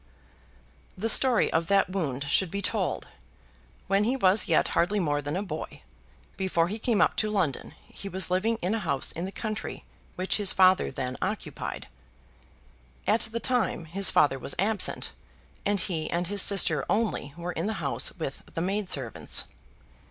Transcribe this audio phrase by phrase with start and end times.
[0.97, 3.05] The story of that wound should be told.
[3.85, 5.83] When he was yet hardly more than a boy,
[6.37, 9.31] before he had come up to London, he was living in a house in the
[9.31, 9.83] country
[10.15, 11.87] which his father then occupied.
[13.05, 15.11] At the time his father was absent,
[15.67, 19.43] and he and his sister only were in the house with the maid servants.